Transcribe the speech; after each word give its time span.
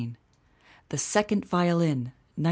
The 0.89 0.97
Second 0.97 1.45
Violin, 1.45 2.05
1906. 2.07 2.13